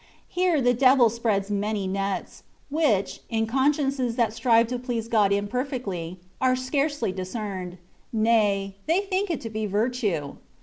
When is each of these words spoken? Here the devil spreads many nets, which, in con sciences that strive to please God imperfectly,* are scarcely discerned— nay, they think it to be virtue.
Here 0.29 0.61
the 0.61 0.73
devil 0.73 1.11
spreads 1.11 1.51
many 1.51 1.85
nets, 1.85 2.41
which, 2.71 3.19
in 3.29 3.45
con 3.45 3.71
sciences 3.71 4.15
that 4.15 4.33
strive 4.33 4.65
to 4.69 4.79
please 4.79 5.07
God 5.07 5.31
imperfectly,* 5.31 6.19
are 6.41 6.55
scarcely 6.55 7.11
discerned— 7.11 7.77
nay, 8.11 8.77
they 8.87 9.01
think 9.01 9.29
it 9.29 9.41
to 9.41 9.49
be 9.51 9.67
virtue. 9.67 10.37